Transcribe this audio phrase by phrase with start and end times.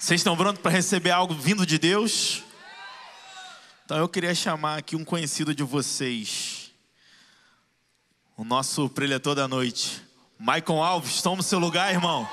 [0.00, 2.42] Vocês estão prontos para receber algo vindo de Deus?
[3.84, 6.72] Então eu queria chamar aqui um conhecido de vocês,
[8.34, 10.02] o nosso preletor da noite,
[10.38, 11.20] Maicon Alves.
[11.20, 12.26] Toma o seu lugar, irmão.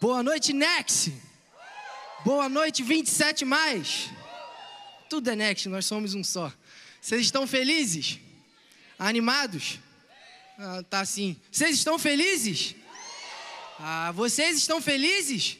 [0.00, 1.10] Boa noite, Nex.
[2.24, 4.10] Boa noite, 27 mais.
[5.10, 6.52] Tudo é Nex, nós somos um só.
[7.02, 8.20] Vocês estão felizes?
[8.96, 9.80] Animados?
[10.56, 11.36] Ah, tá sim.
[11.50, 12.76] Vocês estão felizes?
[13.76, 15.58] Ah, vocês estão felizes?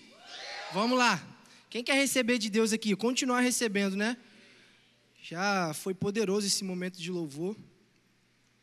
[0.72, 1.20] Vamos lá.
[1.68, 2.94] Quem quer receber de Deus aqui?
[2.94, 4.16] Continuar recebendo, né?
[5.20, 7.56] Já foi poderoso esse momento de louvor.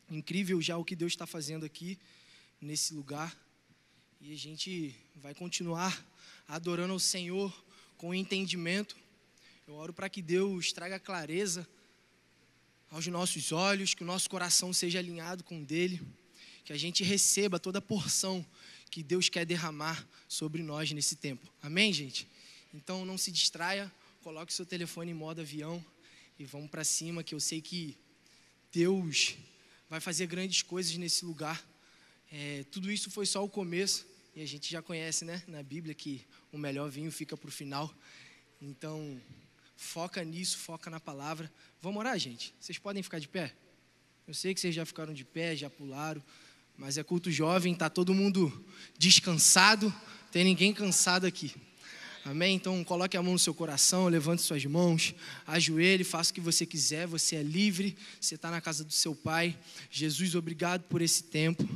[0.09, 1.99] Incrível já o que Deus está fazendo aqui,
[2.61, 3.37] nesse lugar.
[4.21, 6.01] E a gente vai continuar
[6.47, 7.53] adorando ao Senhor
[7.97, 8.95] com entendimento.
[9.67, 11.67] Eu oro para que Deus traga clareza
[12.91, 16.01] aos nossos olhos, que o nosso coração seja alinhado com o dele,
[16.65, 18.45] que a gente receba toda a porção
[18.89, 21.51] que Deus quer derramar sobre nós nesse tempo.
[21.61, 22.27] Amém, gente?
[22.73, 25.83] Então não se distraia, coloque seu telefone em modo avião
[26.37, 27.97] e vamos para cima, que eu sei que
[28.71, 29.35] Deus
[29.89, 31.63] vai fazer grandes coisas nesse lugar.
[32.31, 35.93] É, tudo isso foi só o começo e a gente já conhece, né, na Bíblia
[35.93, 37.93] que o melhor vinho fica para o final.
[38.61, 39.19] Então
[39.79, 41.49] foca nisso, foca na palavra.
[41.81, 42.53] Vamos orar, gente?
[42.59, 43.53] Vocês podem ficar de pé?
[44.27, 46.21] Eu sei que vocês já ficaram de pé, já pularam,
[46.77, 48.65] mas é culto jovem, tá todo mundo
[48.97, 49.91] descansado,
[50.31, 51.55] tem ninguém cansado aqui.
[52.25, 52.55] Amém?
[52.55, 55.15] Então coloque a mão no seu coração, levante suas mãos,
[55.47, 59.15] ajoelhe, faça o que você quiser, você é livre, você está na casa do seu
[59.15, 59.57] Pai.
[59.89, 61.67] Jesus, obrigado por esse tempo,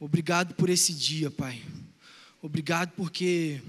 [0.00, 1.62] obrigado por esse dia, Pai.
[2.42, 3.62] Obrigado porque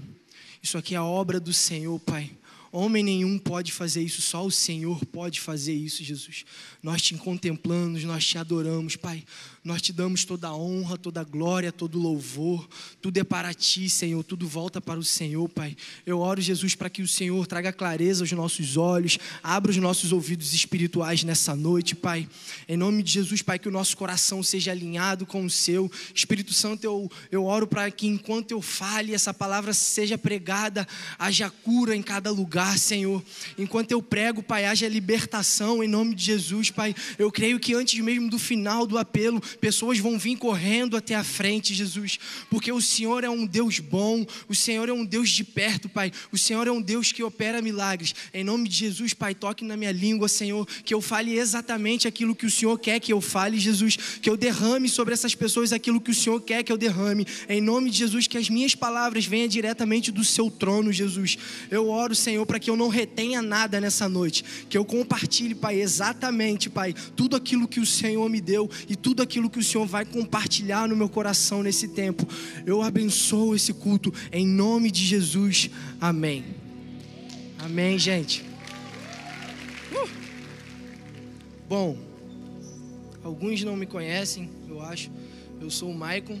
[0.60, 2.30] isso aqui é a obra do Senhor, Pai.
[2.72, 6.46] Homem nenhum pode fazer isso, só o Senhor pode fazer isso, Jesus.
[6.82, 9.22] Nós te contemplamos, nós te adoramos, Pai.
[9.64, 12.68] Nós te damos toda a honra, toda a glória, todo o louvor.
[13.00, 14.24] Tudo é para ti, Senhor.
[14.24, 15.76] Tudo volta para o Senhor, Pai.
[16.04, 20.10] Eu oro, Jesus, para que o Senhor traga clareza aos nossos olhos, abra os nossos
[20.10, 22.28] ouvidos espirituais nessa noite, Pai.
[22.68, 25.88] Em nome de Jesus, Pai, que o nosso coração seja alinhado com o seu.
[26.12, 31.48] Espírito Santo, eu, eu oro para que enquanto eu fale, essa palavra seja pregada, haja
[31.48, 33.22] cura em cada lugar, Senhor.
[33.56, 36.96] Enquanto eu prego, Pai, haja libertação em nome de Jesus, Pai.
[37.16, 41.24] Eu creio que antes mesmo do final do apelo, pessoas vão vir correndo até a
[41.24, 42.18] frente, Jesus,
[42.50, 46.12] porque o Senhor é um Deus bom, o Senhor é um Deus de perto, Pai.
[46.30, 48.14] O Senhor é um Deus que opera milagres.
[48.32, 52.34] Em nome de Jesus, Pai, toque na minha língua, Senhor, que eu fale exatamente aquilo
[52.34, 56.00] que o Senhor quer que eu fale, Jesus, que eu derrame sobre essas pessoas aquilo
[56.00, 57.26] que o Senhor quer que eu derrame.
[57.48, 61.38] Em nome de Jesus, que as minhas palavras venham diretamente do seu trono, Jesus.
[61.70, 65.80] Eu oro, Senhor, para que eu não retenha nada nessa noite, que eu compartilhe, Pai,
[65.80, 69.86] exatamente, Pai, tudo aquilo que o Senhor me deu e tudo aquilo que o Senhor
[69.86, 72.26] vai compartilhar no meu coração nesse tempo.
[72.66, 75.70] Eu abençoo esse culto em nome de Jesus.
[76.00, 76.44] Amém.
[77.58, 78.44] Amém, gente.
[79.92, 80.08] Uh!
[81.68, 81.96] Bom,
[83.22, 85.10] alguns não me conhecem, eu acho.
[85.60, 86.40] Eu sou o Maicon,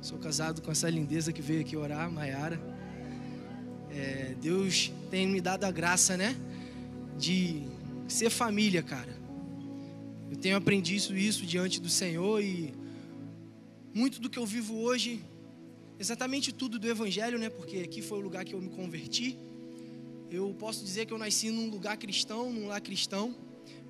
[0.00, 2.60] sou casado com essa lindeza que veio aqui orar, Maiara.
[3.90, 6.36] É, Deus tem me dado a graça, né?
[7.18, 7.62] De
[8.08, 9.11] ser família, cara.
[10.32, 12.72] Eu tenho aprendido isso diante do Senhor e
[13.92, 15.22] muito do que eu vivo hoje,
[15.98, 17.50] exatamente tudo do Evangelho, né?
[17.50, 19.36] Porque aqui foi o lugar que eu me converti.
[20.30, 23.36] Eu posso dizer que eu nasci num lugar cristão, num lar cristão.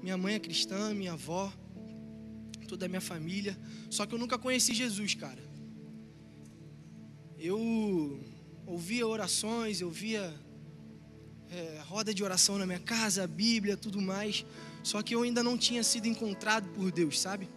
[0.03, 1.53] Minha mãe é cristã, minha avó,
[2.67, 3.57] toda a minha família.
[3.89, 5.45] Só que eu nunca conheci Jesus, cara.
[7.39, 8.21] Eu
[8.67, 10.35] ouvia orações, eu via
[11.53, 14.45] é, roda de oração na minha casa, a Bíblia, tudo mais.
[14.83, 17.49] Só que eu ainda não tinha sido encontrado por Deus, sabe?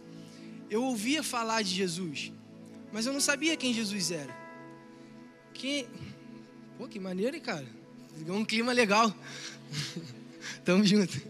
[0.69, 2.31] Eu ouvia falar de Jesus,
[2.91, 4.35] mas eu não sabia quem Jesus era.
[5.53, 5.87] Que,
[6.77, 7.67] pô, que maneiro, hein, cara?
[8.27, 9.13] Um clima legal.
[10.63, 11.21] Tamo junto.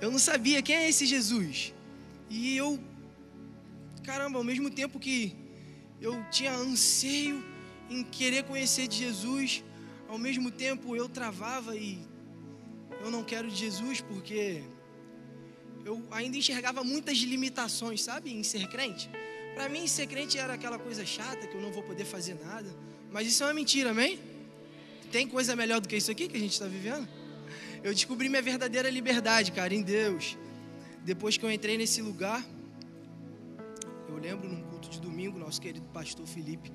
[0.00, 1.72] Eu não sabia quem é esse Jesus.
[2.28, 2.78] E eu,
[4.02, 5.34] caramba, ao mesmo tempo que
[6.00, 7.42] eu tinha anseio
[7.88, 9.64] em querer conhecer de Jesus,
[10.08, 11.98] ao mesmo tempo eu travava e
[13.00, 14.62] eu não quero Jesus porque
[15.84, 19.08] eu ainda enxergava muitas limitações, sabe, em ser crente.
[19.54, 22.68] Para mim, ser crente era aquela coisa chata que eu não vou poder fazer nada.
[23.10, 24.18] Mas isso é uma mentira, amém?
[25.10, 27.08] Tem coisa melhor do que isso aqui que a gente está vivendo?
[27.82, 30.36] Eu descobri minha verdadeira liberdade, cara, em Deus.
[31.04, 32.44] Depois que eu entrei nesse lugar,
[34.08, 36.72] eu lembro num culto de domingo, nosso querido pastor Felipe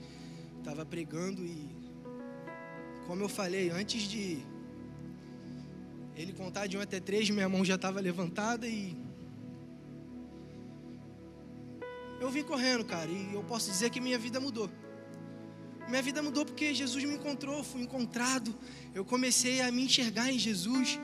[0.58, 1.70] estava pregando e,
[3.08, 4.40] como eu falei, antes de
[6.22, 8.96] ele contar de um até três, minha mão já estava levantada e.
[12.20, 14.70] Eu vim correndo, cara, e eu posso dizer que minha vida mudou.
[15.90, 18.54] Minha vida mudou porque Jesus me encontrou, fui encontrado.
[18.94, 21.00] Eu comecei a me enxergar em Jesus,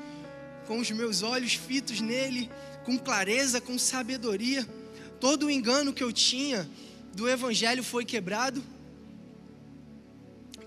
[0.67, 2.47] com os meus olhos fitos nele,
[2.85, 4.63] com clareza, com sabedoria.
[5.19, 6.69] Todo o engano que eu tinha
[7.15, 8.63] do Evangelho foi quebrado,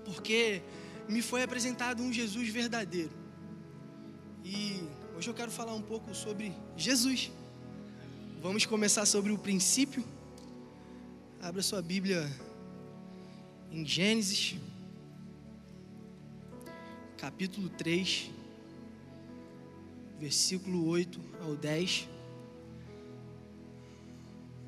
[0.03, 0.61] porque
[1.07, 3.20] me foi apresentado um Jesus verdadeiro.
[4.43, 4.81] E
[5.15, 7.31] hoje eu quero falar um pouco sobre Jesus.
[8.41, 10.03] Vamos começar sobre o princípio.
[11.39, 12.27] Abra sua Bíblia
[13.71, 14.55] em Gênesis,
[17.17, 18.31] capítulo 3,
[20.19, 22.09] versículo 8 ao 10.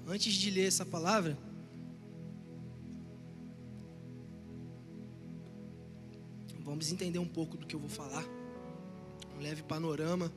[0.08, 1.38] Antes de ler essa palavra,
[6.60, 8.24] vamos entender um pouco do que eu vou falar.
[9.35, 10.31] Um leve panorama,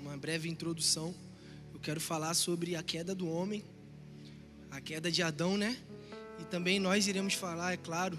[0.00, 1.14] uma breve introdução.
[1.72, 3.64] Eu quero falar sobre a queda do homem,
[4.70, 5.76] a queda de Adão, né?
[6.40, 8.18] E também nós iremos falar, é claro,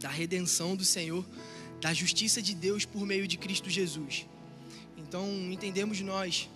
[0.00, 1.24] da redenção do Senhor,
[1.80, 4.26] da justiça de Deus por meio de Cristo Jesus.
[4.96, 6.48] Então, entendemos nós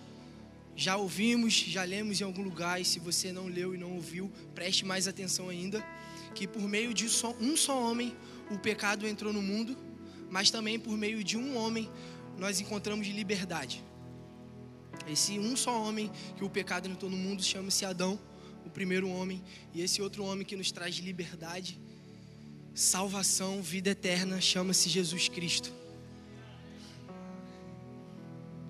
[0.75, 4.31] já ouvimos, já lemos em algum lugar, e se você não leu e não ouviu,
[4.55, 5.85] preste mais atenção ainda,
[6.33, 7.05] que por meio de
[7.39, 8.15] um só homem
[8.49, 9.77] o pecado entrou no mundo,
[10.29, 11.89] mas também por meio de um homem
[12.37, 13.83] nós encontramos liberdade.
[15.07, 18.19] Esse um só homem que o pecado entrou no mundo chama-se Adão,
[18.65, 19.43] o primeiro homem,
[19.73, 21.79] e esse outro homem que nos traz liberdade,
[22.73, 25.71] salvação, vida eterna, chama-se Jesus Cristo.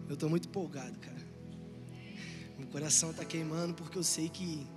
[0.07, 1.21] Eu estou muito empolgado, cara.
[2.57, 4.68] Meu coração está queimando porque eu sei que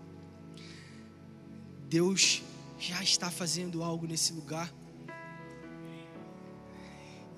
[1.89, 2.43] Deus
[2.79, 4.73] já está fazendo algo nesse lugar.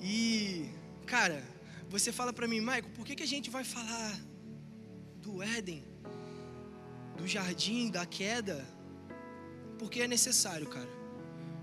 [0.00, 0.71] E,
[1.09, 1.43] cara,
[1.89, 4.15] você fala para mim, Michael, por que, que a gente vai falar
[5.23, 5.83] do Éden,
[7.17, 8.59] do jardim, da queda?
[9.79, 10.93] Porque é necessário, cara.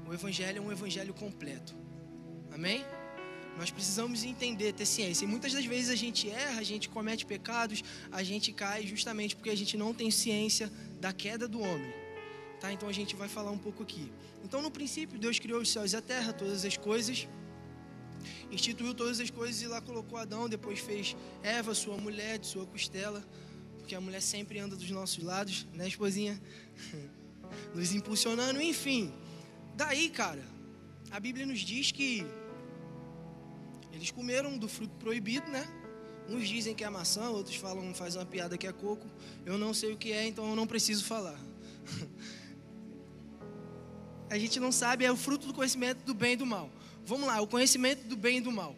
[0.08, 1.76] O Evangelho é um Evangelho completo.
[2.52, 2.84] Amém?
[3.60, 5.26] Nós precisamos entender, ter ciência.
[5.26, 9.36] E muitas das vezes a gente erra, a gente comete pecados, a gente cai justamente
[9.36, 11.94] porque a gente não tem ciência da queda do homem.
[12.60, 12.74] Tá?
[12.74, 14.12] Então a gente vai falar um pouco aqui.
[14.44, 17.28] Então, no princípio, Deus criou os céus e a terra, todas as coisas.
[18.52, 20.48] Instituiu todas as coisas e lá colocou Adão.
[20.50, 23.24] Depois fez Eva, sua mulher, de sua costela.
[23.78, 26.42] Porque a mulher sempre anda dos nossos lados, né, esposinha?
[27.76, 29.14] Nos impulsionando, enfim.
[29.76, 30.44] Daí, cara,
[31.12, 32.26] a Bíblia nos diz que
[33.94, 35.66] eles comeram do fruto proibido, né?
[36.28, 39.08] Uns dizem que é maçã, outros falam, faz uma piada que é coco.
[39.46, 41.40] Eu não sei o que é, então eu não preciso falar.
[44.30, 46.70] A gente não sabe, é o fruto do conhecimento do bem e do mal.
[47.06, 48.76] Vamos lá, o conhecimento do bem e do mal.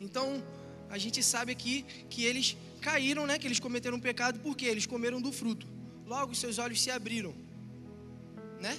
[0.00, 0.42] Então,
[0.88, 3.38] a gente sabe aqui que eles caíram, né?
[3.38, 5.66] Que eles cometeram um pecado porque eles comeram do fruto.
[6.06, 7.34] Logo, seus olhos se abriram,
[8.60, 8.78] né?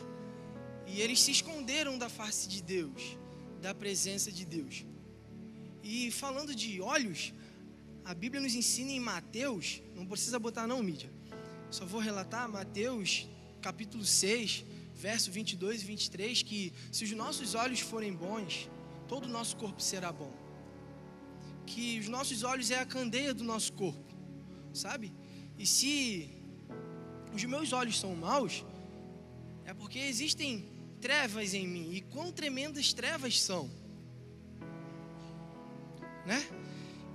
[0.86, 3.18] E eles se esconderam da face de Deus,
[3.62, 4.86] da presença de Deus.
[5.82, 7.34] E falando de olhos,
[8.04, 11.10] a Bíblia nos ensina em Mateus, não precisa botar não, mídia.
[11.72, 13.28] Só vou relatar Mateus,
[13.62, 18.70] capítulo 6, verso 22 e 23, que se os nossos olhos forem bons,
[19.12, 20.32] todo o nosso corpo será bom.
[21.66, 24.14] Que os nossos olhos é a candeia do nosso corpo,
[24.74, 25.14] sabe?
[25.58, 26.30] E se
[27.34, 28.66] os meus olhos são maus,
[29.66, 30.50] é porque existem
[31.02, 31.88] trevas em mim.
[31.92, 33.70] E quão tremendas trevas são
[36.26, 36.42] né?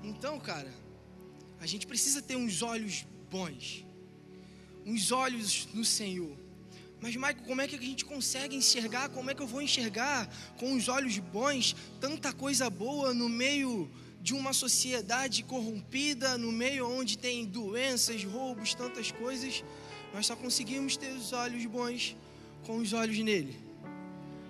[0.03, 0.73] Então, cara,
[1.61, 3.87] a gente precisa ter uns olhos bons,
[4.85, 6.37] uns olhos no Senhor.
[7.01, 9.09] Mas, Maico, como é que a gente consegue enxergar?
[9.11, 13.91] Como é que eu vou enxergar com os olhos bons tanta coisa boa no meio
[14.21, 19.63] de uma sociedade corrompida, no meio onde tem doenças, roubos, tantas coisas?
[20.15, 22.17] Nós só conseguimos ter os olhos bons
[22.65, 23.57] com os olhos nele.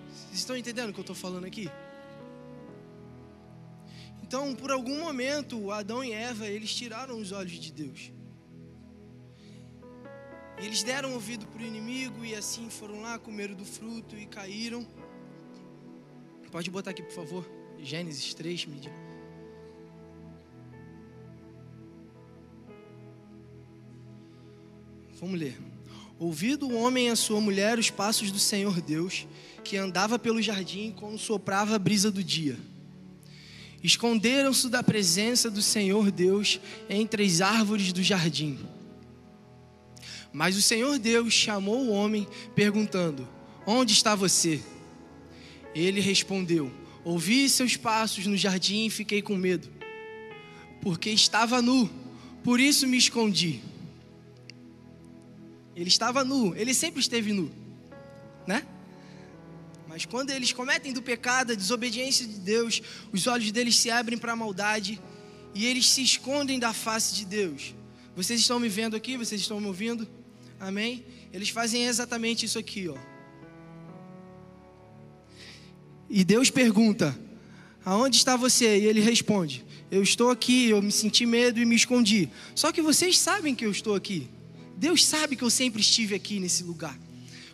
[0.09, 1.69] Vocês estão entendendo o que eu estou falando aqui?
[4.23, 8.11] Então, por algum momento, Adão e Eva, eles tiraram os olhos de Deus.
[10.59, 14.25] E eles deram ouvido para o inimigo e assim foram lá, comeram do fruto e
[14.25, 14.87] caíram.
[16.51, 17.49] Pode botar aqui, por favor,
[17.79, 18.91] Gênesis 3, mídia.
[25.19, 25.57] Vamos ler.
[26.19, 29.27] Ouvido o homem e a sua mulher os passos do Senhor Deus,
[29.63, 32.57] que andava pelo jardim quando soprava a brisa do dia
[33.83, 36.59] Esconderam-se da presença do Senhor Deus
[36.89, 38.57] entre as árvores do jardim.
[40.33, 43.27] Mas o Senhor Deus chamou o homem, perguntando:
[43.65, 44.61] Onde está você?
[45.73, 46.71] Ele respondeu:
[47.03, 49.69] Ouvi seus passos no jardim e fiquei com medo,
[50.81, 51.89] porque estava nu,
[52.43, 53.61] por isso me escondi.
[55.75, 57.51] Ele estava nu, ele sempre esteve nu,
[58.47, 58.65] né?
[59.87, 62.81] Mas quando eles cometem do pecado, a desobediência de Deus,
[63.11, 64.99] os olhos deles se abrem para a maldade
[65.55, 67.73] e eles se escondem da face de Deus.
[68.17, 69.15] Vocês estão me vendo aqui?
[69.15, 70.07] Vocês estão me ouvindo?
[70.59, 71.05] Amém?
[71.31, 72.97] Eles fazem exatamente isso aqui, ó.
[76.09, 77.15] E Deus pergunta:
[77.85, 78.79] Aonde está você?
[78.79, 82.27] E ele responde: Eu estou aqui, eu me senti medo e me escondi.
[82.55, 84.27] Só que vocês sabem que eu estou aqui.
[84.75, 86.97] Deus sabe que eu sempre estive aqui nesse lugar.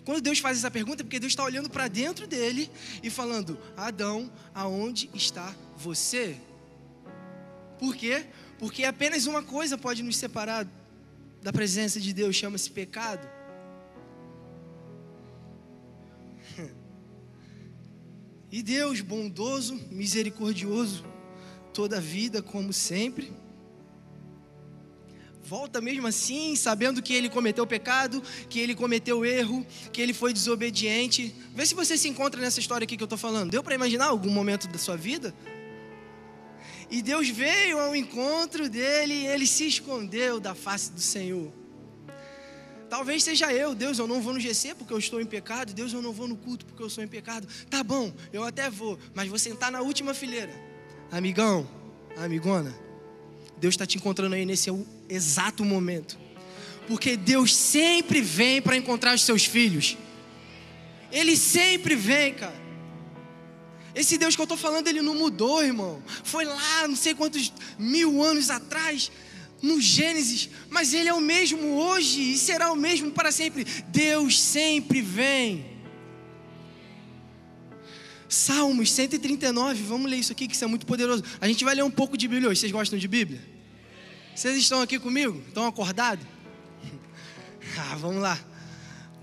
[0.06, 2.72] Quando Deus faz essa pergunta, é porque Deus está olhando para dentro dele
[3.04, 6.38] e falando: Adão, aonde está você?
[7.84, 8.26] Por quê?
[8.60, 10.66] Porque apenas uma coisa pode nos separar
[11.42, 13.28] da presença de Deus, chama-se pecado.
[18.50, 21.04] E Deus, bondoso, misericordioso,
[21.74, 23.34] toda a vida, como sempre,
[25.44, 30.32] volta mesmo assim, sabendo que ele cometeu pecado, que ele cometeu erro, que ele foi
[30.32, 31.36] desobediente.
[31.54, 33.52] Vê se você se encontra nessa história aqui que eu estou falando.
[33.52, 35.36] Deu para imaginar algum momento da sua vida?
[36.94, 41.52] E Deus veio ao encontro dele e ele se escondeu da face do Senhor.
[42.88, 45.92] Talvez seja eu, Deus, eu não vou no GC porque eu estou em pecado, Deus,
[45.92, 47.48] eu não vou no culto porque eu sou em pecado.
[47.68, 50.54] Tá bom, eu até vou, mas vou sentar na última fileira.
[51.12, 51.68] Amigão,
[52.16, 52.72] amigona,
[53.58, 54.70] Deus está te encontrando aí nesse
[55.10, 56.16] exato momento.
[56.88, 59.98] Porque Deus sempre vem para encontrar os seus filhos.
[61.12, 62.63] Ele sempre vem, cara.
[63.96, 66.02] Esse Deus que eu estou falando, ele não mudou, irmão.
[66.24, 69.12] Foi lá, não sei quantos mil anos atrás
[69.64, 73.64] no Gênesis, mas Ele é o mesmo hoje e será o mesmo para sempre.
[73.88, 75.66] Deus sempre vem.
[78.28, 81.24] Salmos 139, vamos ler isso aqui que isso é muito poderoso.
[81.40, 82.60] A gente vai ler um pouco de Bíblia hoje.
[82.60, 83.42] Vocês gostam de Bíblia?
[84.36, 85.42] Vocês estão aqui comigo?
[85.48, 86.26] Estão acordados?
[87.76, 88.38] Ah, vamos lá.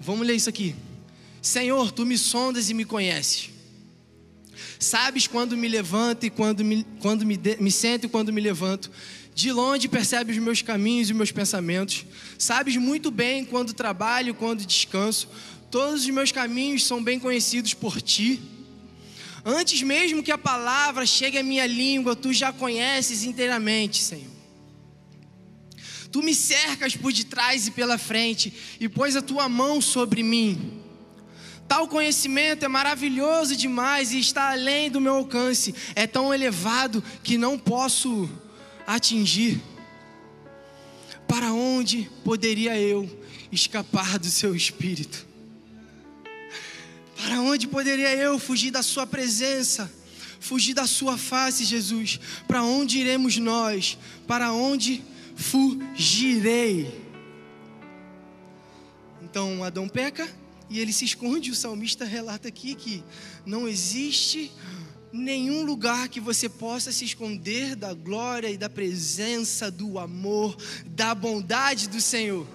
[0.01, 0.75] Vamos ler isso aqui.
[1.43, 3.51] Senhor, tu me sondas e me conheces.
[4.81, 8.41] Sabes quando me levanto e quando me, quando me, de, me sento e quando me
[8.41, 8.91] levanto.
[9.35, 12.07] De longe percebes os meus caminhos e meus pensamentos.
[12.39, 15.29] Sabes muito bem quando trabalho, quando descanso.
[15.71, 18.41] Todos os meus caminhos são bem conhecidos por ti.
[19.45, 24.31] Antes mesmo que a palavra chegue à minha língua, tu já conheces inteiramente, Senhor.
[26.11, 30.80] Tu me cercas por detrás e pela frente e pôs a tua mão sobre mim.
[31.71, 35.73] Tal conhecimento é maravilhoso demais e está além do meu alcance.
[35.95, 38.29] É tão elevado que não posso
[38.85, 39.63] atingir,
[41.29, 43.09] para onde poderia eu
[43.53, 45.25] escapar do seu espírito?
[47.15, 49.89] Para onde poderia eu fugir da sua presença?
[50.41, 52.19] Fugir da sua face, Jesus?
[52.49, 53.97] Para onde iremos nós?
[54.27, 55.05] Para onde
[55.37, 57.01] fugirei?
[59.23, 60.40] Então Adão peca
[60.71, 61.51] e ele se esconde.
[61.51, 63.05] O salmista relata aqui que
[63.45, 64.51] não existe
[65.13, 71.15] nenhum lugar que você possa se esconder da glória e da presença, do amor, da
[71.15, 72.47] bondade do Senhor.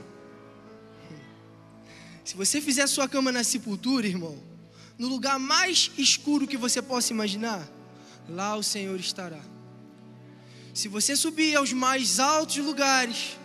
[2.23, 4.41] Se você fizer sua cama na sepultura, irmão,
[4.97, 7.69] no lugar mais escuro que você possa imaginar,
[8.29, 9.41] lá o Senhor estará.
[10.73, 13.37] Se você subir aos mais altos lugares,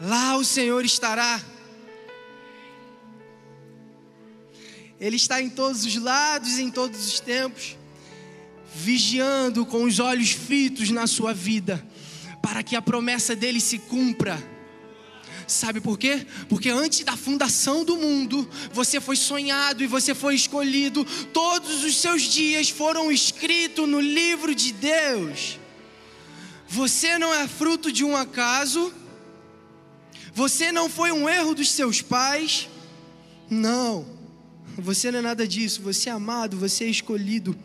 [0.00, 1.40] lá o Senhor estará.
[5.00, 7.76] Ele está em todos os lados, em todos os tempos,
[8.74, 11.86] vigiando com os olhos fitos na sua vida,
[12.42, 14.42] para que a promessa dele se cumpra.
[15.46, 16.26] Sabe por quê?
[16.48, 21.04] Porque antes da fundação do mundo, você foi sonhado e você foi escolhido.
[21.32, 25.58] Todos os seus dias foram escritos no livro de Deus.
[26.66, 28.92] Você não é fruto de um acaso.
[30.34, 32.68] Você não foi um erro dos seus pais.
[33.48, 34.15] Não.
[34.78, 35.80] Você não é nada disso.
[35.82, 37.56] Você é amado, você é escolhido.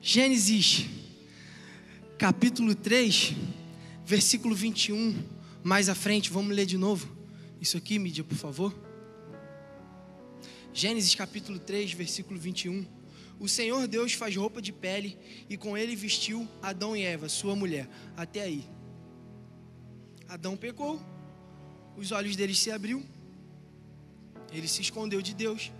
[0.00, 0.86] Gênesis,
[2.18, 3.34] capítulo 3,
[4.04, 5.16] versículo 21.
[5.62, 7.08] Mais à frente, vamos ler de novo.
[7.60, 8.74] Isso aqui, mídia, por favor.
[10.74, 12.84] Gênesis capítulo 3, versículo 21.
[13.38, 17.56] O Senhor Deus faz roupa de pele e com ele vestiu Adão e Eva, sua
[17.56, 17.88] mulher.
[18.16, 18.64] Até aí.
[20.28, 21.00] Adão pecou,
[21.96, 23.04] os olhos deles se abriu
[24.52, 25.72] ele se escondeu de Deus.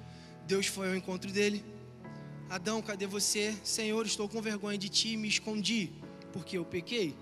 [0.47, 1.65] Deus foi ao encontro dele.
[2.49, 3.55] Adão, cadê você?
[3.63, 5.93] Senhor, estou com vergonha de ti, me escondi,
[6.33, 7.17] porque eu pequei.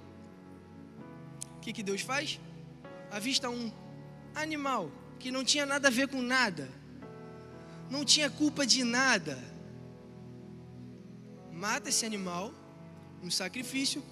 [1.56, 2.40] O que, que Deus faz?
[3.10, 3.70] Avista um
[4.34, 6.68] animal que não tinha nada a ver com nada,
[7.90, 9.38] não tinha culpa de nada.
[11.52, 12.54] Mata esse animal,
[13.22, 14.02] um sacrifício,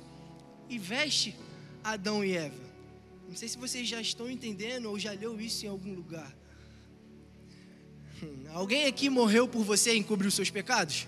[0.69, 1.35] e veste
[1.83, 2.69] Adão e Eva.
[3.27, 6.37] Não sei se vocês já estão entendendo ou já leu isso em algum lugar.
[8.23, 11.07] Hum, alguém aqui morreu por você e encobriu seus pecados?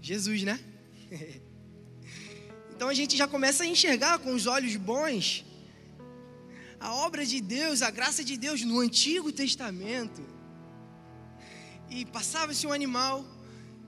[0.00, 0.60] Jesus, né?
[2.76, 5.44] Então a gente já começa a enxergar com os olhos bons
[6.84, 10.22] a obra de Deus, a graça de Deus no Antigo Testamento.
[11.88, 13.24] E passava-se um animal,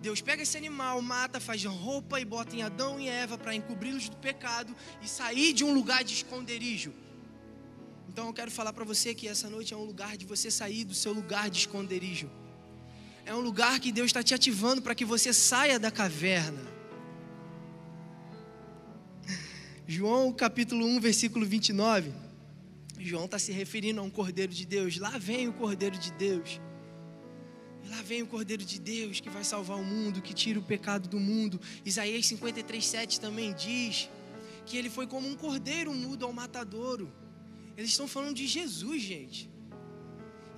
[0.01, 4.09] Deus pega esse animal, mata, faz roupa e bota em Adão e Eva para encobri-los
[4.09, 6.95] do pecado e sair de um lugar de esconderijo.
[8.17, 10.85] Então eu quero falar para você que essa noite é um lugar de você sair
[10.85, 12.31] do seu lugar de esconderijo.
[13.27, 16.63] É um lugar que Deus está te ativando para que você saia da caverna.
[19.87, 22.11] João capítulo 1, versículo 29.
[22.99, 24.97] João está se referindo a um Cordeiro de Deus.
[24.97, 26.59] Lá vem o Cordeiro de Deus.
[27.91, 31.07] Lá vem o Cordeiro de Deus que vai salvar o mundo, que tira o pecado
[31.07, 31.61] do mundo.
[31.85, 34.09] Isaías 53, 7 também diz
[34.65, 37.13] que ele foi como um cordeiro mudo ao matadouro.
[37.77, 39.51] Eles estão falando de Jesus, gente.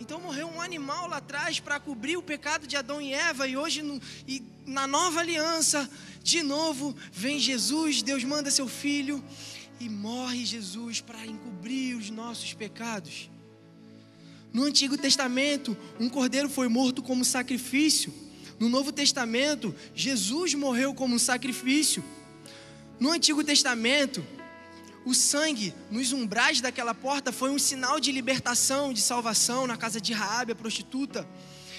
[0.01, 3.57] Então morreu um animal lá atrás para cobrir o pecado de Adão e Eva, e
[3.57, 5.91] hoje no, e na nova aliança,
[6.23, 9.23] de novo, vem Jesus, Deus manda seu filho
[9.81, 13.29] e morre Jesus para encobrir os nossos pecados.
[14.53, 18.13] No Antigo Testamento, um cordeiro foi morto como sacrifício.
[18.59, 22.03] No Novo Testamento, Jesus morreu como sacrifício.
[22.99, 24.25] No Antigo Testamento,
[25.09, 29.99] o sangue nos umbrais daquela porta foi um sinal de libertação, de salvação na casa
[29.99, 31.27] de Raabe, a prostituta.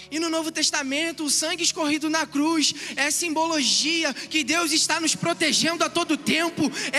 [0.09, 5.13] E no Novo Testamento, o sangue escorrido na cruz é simbologia que Deus está nos
[5.13, 6.97] protegendo a todo tempo, é,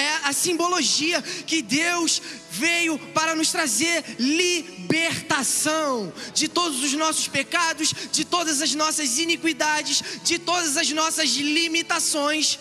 [0.00, 7.92] é a simbologia que Deus veio para nos trazer libertação de todos os nossos pecados,
[8.12, 12.60] de todas as nossas iniquidades, de todas as nossas limitações.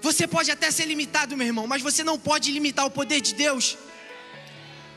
[0.00, 3.34] Você pode até ser limitado, meu irmão, mas você não pode limitar o poder de
[3.34, 3.76] Deus.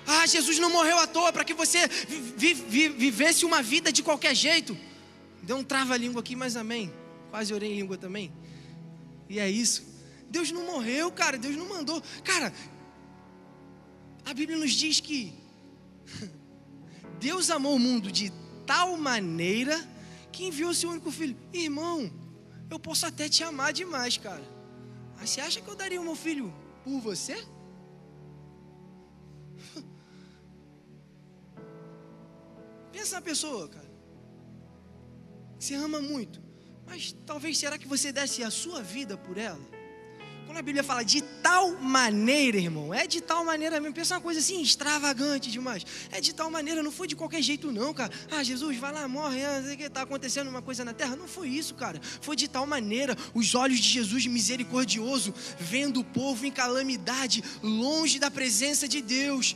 [0.06, 1.88] Ah, Jesus não morreu à toa para que você
[2.36, 4.78] vi, vi, vivesse uma vida de qualquer jeito.
[5.44, 6.92] Deu um trava-língua aqui, mas amém.
[7.30, 8.32] Quase orei em língua também.
[9.30, 9.84] E é isso.
[10.30, 11.38] Deus não morreu, cara.
[11.38, 12.02] Deus não mandou.
[12.24, 12.52] Cara,
[14.26, 15.34] a Bíblia nos diz que
[17.20, 18.32] Deus amou o mundo de
[18.66, 19.80] tal maneira
[20.32, 21.38] que enviou seu único filho.
[21.54, 22.12] Irmão,
[22.70, 24.59] eu posso até te amar demais, cara.
[25.20, 26.54] Mas você acha que eu daria o meu filho
[26.84, 27.36] por você?
[32.92, 33.90] Pensa na pessoa, cara.
[35.60, 36.42] Você ama muito.
[36.86, 39.79] Mas talvez será que você desse a sua vida por ela?
[40.50, 43.94] Quando a Bíblia fala de tal maneira, irmão, é de tal maneira mesmo.
[43.94, 45.86] Pensa uma coisa assim, extravagante demais.
[46.12, 48.12] É de tal maneira, não foi de qualquer jeito, não, cara.
[48.32, 51.16] Ah, Jesus, vai lá, morre, ah, que está acontecendo uma coisa na terra.
[51.16, 52.02] Não foi isso, cara.
[52.02, 58.18] Foi de tal maneira, os olhos de Jesus misericordioso, vendo o povo em calamidade, longe
[58.18, 59.56] da presença de Deus,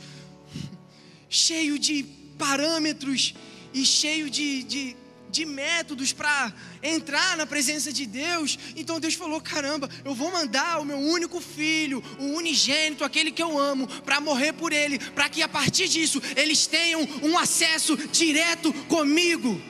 [1.28, 2.04] cheio de
[2.38, 3.34] parâmetros
[3.72, 4.96] e cheio de, de,
[5.34, 8.58] de métodos para entrar na presença de Deus.
[8.76, 13.42] Então Deus falou: caramba, eu vou mandar o meu único filho, o unigênito, aquele que
[13.42, 17.96] eu amo, para morrer por ele, para que a partir disso eles tenham um acesso
[18.08, 19.60] direto comigo.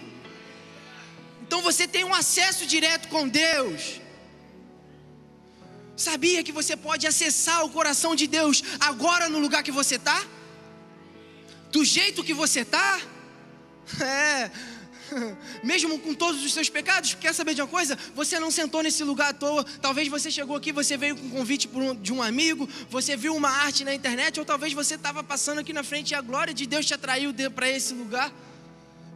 [1.47, 4.01] Então você tem um acesso direto com Deus.
[5.97, 10.21] Sabia que você pode acessar o coração de Deus agora no lugar que você está?
[11.75, 13.01] do jeito que você está,
[14.01, 14.49] é,
[15.63, 17.99] mesmo com todos os seus pecados, quer saber de uma coisa?
[18.15, 19.65] Você não sentou nesse lugar à toa.
[19.81, 21.69] Talvez você chegou aqui, você veio com um convite
[22.01, 25.73] de um amigo, você viu uma arte na internet, ou talvez você estava passando aqui
[25.73, 28.33] na frente e a glória de Deus te atraiu para esse lugar.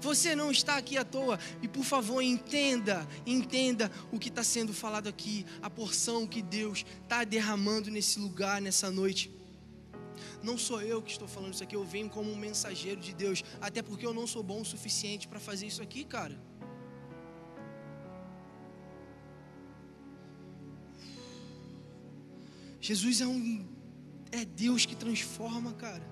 [0.00, 1.38] Você não está aqui à toa.
[1.60, 6.84] E por favor, entenda, entenda o que está sendo falado aqui, a porção que Deus
[7.02, 9.37] está derramando nesse lugar, nessa noite.
[10.42, 13.42] Não sou eu que estou falando isso aqui, eu venho como um mensageiro de Deus,
[13.60, 16.38] até porque eu não sou bom o suficiente para fazer isso aqui, cara.
[22.80, 23.66] Jesus é um
[24.30, 26.06] é Deus que transforma, cara.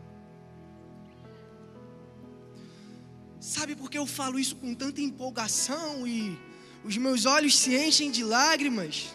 [3.39, 6.37] Sabe por que eu falo isso com tanta empolgação e
[6.85, 9.15] os meus olhos se enchem de lágrimas?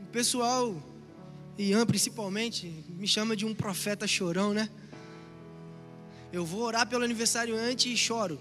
[0.00, 0.76] O pessoal
[1.58, 4.68] Ian principalmente, me chama de um profeta chorão, né?
[6.32, 8.40] Eu vou orar pelo aniversário antes e choro.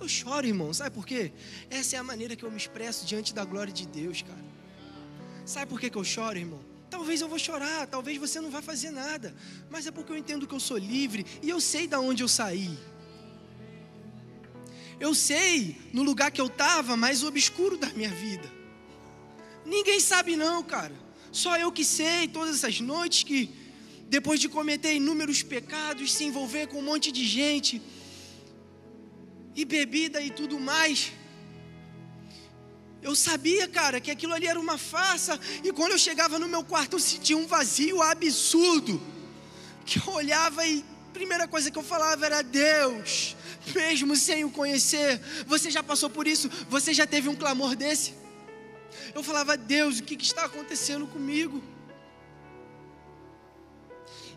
[0.00, 1.32] Eu choro, irmão, sabe por quê?
[1.70, 4.44] Essa é a maneira que eu me expresso diante da glória de Deus, cara.
[5.44, 6.60] Sabe por que, que eu choro, irmão?
[6.90, 9.34] Talvez eu vou chorar, talvez você não vai fazer nada,
[9.70, 12.28] mas é porque eu entendo que eu sou livre e eu sei da onde eu
[12.28, 12.76] saí.
[14.98, 18.50] Eu sei no lugar que eu estava mais obscuro da minha vida.
[19.64, 20.94] Ninguém sabe não, cara.
[21.32, 23.50] Só eu que sei, todas essas noites que
[24.08, 27.82] depois de cometer inúmeros pecados, se envolver com um monte de gente,
[29.54, 31.12] e bebida e tudo mais.
[33.02, 36.64] Eu sabia, cara, que aquilo ali era uma farsa, e quando eu chegava no meu
[36.64, 39.00] quarto eu sentia um vazio absurdo.
[39.84, 43.36] Que eu olhava e a primeira coisa que eu falava era: Deus,
[43.74, 48.14] mesmo sem o conhecer, você já passou por isso, você já teve um clamor desse?
[49.14, 51.62] Eu falava: Deus, o que, que está acontecendo comigo?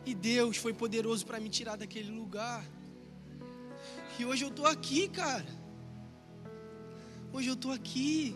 [0.06, 2.66] E Deus foi poderoso para me tirar daquele lugar.
[4.18, 5.46] E hoje eu estou aqui, cara.
[7.34, 8.36] Hoje eu estou aqui,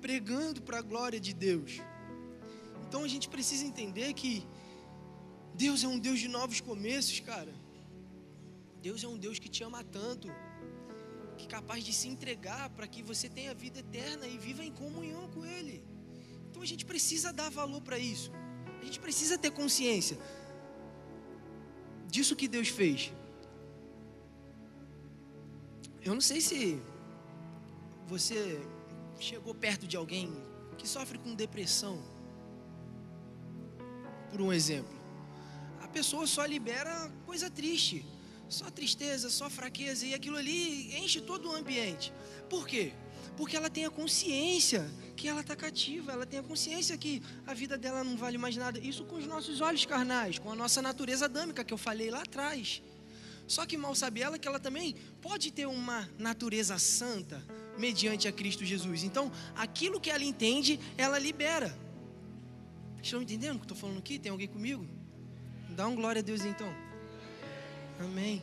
[0.00, 1.80] pregando para a glória de Deus.
[2.86, 4.46] Então a gente precisa entender que
[5.54, 7.52] Deus é um Deus de novos começos, cara.
[8.80, 10.28] Deus é um Deus que te ama tanto,
[11.44, 15.44] capaz de se entregar para que você tenha vida eterna e viva em comunhão com
[15.44, 15.84] Ele.
[16.48, 18.32] Então a gente precisa dar valor para isso.
[18.80, 20.16] A gente precisa ter consciência
[22.08, 23.12] disso que Deus fez.
[26.02, 26.80] Eu não sei se
[28.06, 28.60] você
[29.18, 30.32] chegou perto de alguém
[30.78, 32.00] que sofre com depressão,
[34.30, 34.94] por um exemplo.
[35.82, 38.04] A pessoa só libera coisa triste,
[38.48, 42.12] só tristeza, só fraqueza, e aquilo ali enche todo o ambiente.
[42.48, 42.92] Por quê?
[43.36, 47.52] Porque ela tem a consciência que ela está cativa, ela tem a consciência que a
[47.52, 48.78] vida dela não vale mais nada.
[48.78, 52.22] Isso com os nossos olhos carnais, com a nossa natureza adâmica que eu falei lá
[52.22, 52.82] atrás.
[53.46, 57.42] Só que mal sabe ela que ela também pode ter uma natureza santa
[57.78, 59.04] mediante a Cristo Jesus.
[59.04, 61.76] Então, aquilo que ela entende, ela libera.
[63.02, 64.18] Estão entendendo o que estou falando aqui?
[64.18, 64.86] Tem alguém comigo?
[65.70, 66.85] Dá um glória a Deus então.
[68.00, 68.42] Amém.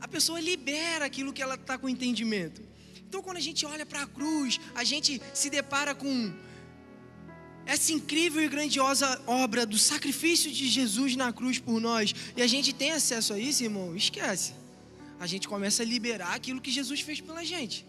[0.00, 2.62] A pessoa libera aquilo que ela está com entendimento.
[3.08, 6.32] Então, quando a gente olha para a cruz, a gente se depara com
[7.66, 12.46] essa incrível e grandiosa obra do sacrifício de Jesus na cruz por nós, e a
[12.46, 14.54] gente tem acesso a isso, irmão, esquece.
[15.18, 17.86] A gente começa a liberar aquilo que Jesus fez pela gente.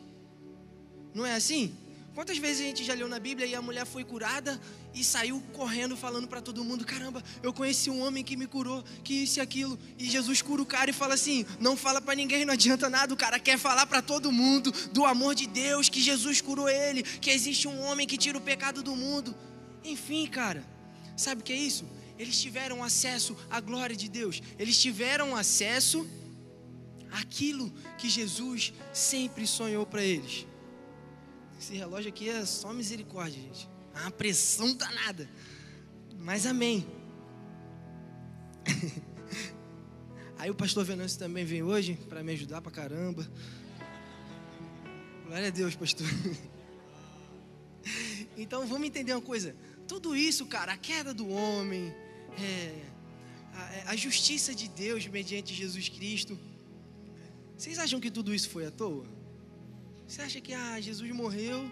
[1.14, 1.74] Não é assim?
[2.14, 4.60] Quantas vezes a gente já leu na Bíblia e a mulher foi curada
[4.94, 8.84] e saiu correndo falando para todo mundo: caramba, eu conheci um homem que me curou,
[9.02, 9.80] que isso e aquilo.
[9.98, 13.14] E Jesus cura o cara e fala assim: não fala para ninguém, não adianta nada.
[13.14, 17.02] O cara quer falar para todo mundo do amor de Deus, que Jesus curou ele,
[17.02, 19.34] que existe um homem que tira o pecado do mundo.
[19.82, 20.66] Enfim, cara,
[21.16, 21.86] sabe o que é isso?
[22.20, 26.06] Eles tiveram acesso à glória de Deus, eles tiveram acesso
[27.10, 30.51] àquilo que Jesus sempre sonhou para eles.
[31.62, 33.70] Esse relógio aqui é só misericórdia, gente.
[33.94, 35.30] É uma pressão danada.
[36.18, 36.88] Mas amém.
[40.40, 43.32] Aí o pastor Venâncio também vem hoje para me ajudar para caramba.
[45.28, 46.08] Glória a Deus, pastor.
[48.38, 49.56] Então vamos entender uma coisa.
[49.88, 51.94] Tudo isso, cara, a queda do homem,
[52.40, 52.82] é,
[53.86, 56.40] a, a justiça de Deus mediante Jesus Cristo.
[57.56, 59.21] Vocês acham que tudo isso foi à toa?
[60.12, 61.72] Você acha que ah, Jesus morreu?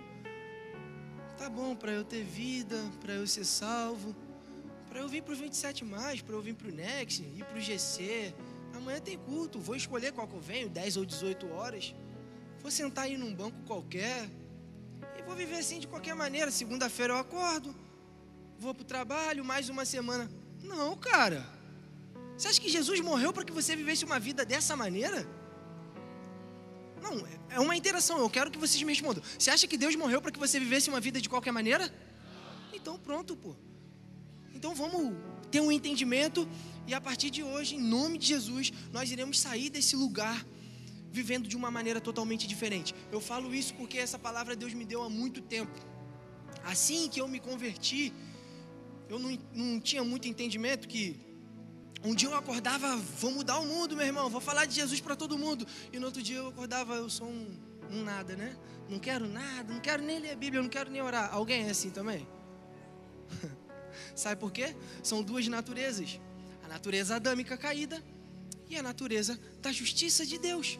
[1.37, 4.15] Tá bom, para eu ter vida, para eu ser salvo,
[4.87, 7.57] para eu vir para o 27 mais, para eu vir para o Next, ir para
[7.57, 8.33] o GC.
[8.73, 11.93] Amanhã tem culto, vou escolher qual que eu venho, 10 ou 18 horas.
[12.61, 14.29] Vou sentar aí num banco qualquer
[15.17, 16.49] e vou viver assim de qualquer maneira.
[16.49, 17.75] Segunda-feira eu acordo,
[18.57, 20.31] vou para o trabalho, mais uma semana.
[20.63, 21.45] Não, cara.
[22.37, 25.27] Você acha que Jesus morreu para que você vivesse uma vida dessa maneira?
[27.01, 28.17] Não, é uma interação.
[28.19, 29.23] Eu quero que vocês me respondam.
[29.37, 31.91] Você acha que Deus morreu para que você vivesse uma vida de qualquer maneira?
[32.73, 33.55] Então pronto, pô.
[34.53, 35.15] Então vamos
[35.51, 36.47] ter um entendimento
[36.87, 40.45] e a partir de hoje, em nome de Jesus, nós iremos sair desse lugar
[41.11, 42.93] vivendo de uma maneira totalmente diferente.
[43.11, 45.71] Eu falo isso porque essa palavra Deus me deu há muito tempo.
[46.63, 48.13] Assim que eu me converti,
[49.07, 51.28] eu não, não tinha muito entendimento que
[52.03, 55.15] um dia eu acordava, vou mudar o mundo, meu irmão, vou falar de Jesus para
[55.15, 55.67] todo mundo.
[55.91, 57.57] E no outro dia eu acordava, eu sou um,
[57.91, 58.55] um, nada, né?
[58.87, 61.33] Não quero nada, não quero nem ler a Bíblia, não quero nem orar.
[61.33, 62.27] Alguém é assim também?
[64.15, 64.75] Sabe por quê?
[65.03, 66.19] São duas naturezas:
[66.63, 68.01] a natureza adâmica caída
[68.69, 70.79] e a natureza da justiça de Deus.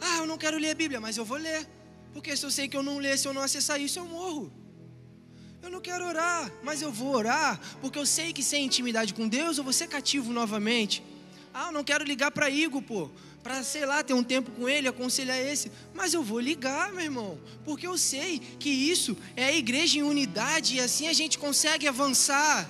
[0.00, 1.66] Ah, eu não quero ler a Bíblia, mas eu vou ler.
[2.12, 4.52] Porque se eu sei que eu não ler, se eu não acessar isso, eu morro.
[5.62, 9.26] Eu não quero orar, mas eu vou orar, porque eu sei que sem intimidade com
[9.28, 11.02] Deus eu vou ser cativo novamente.
[11.52, 13.10] Ah, eu não quero ligar para Igor, pô,
[13.42, 17.04] para sei lá, ter um tempo com ele, aconselhar esse, mas eu vou ligar, meu
[17.04, 21.38] irmão, porque eu sei que isso é a igreja em unidade e assim a gente
[21.38, 22.68] consegue avançar.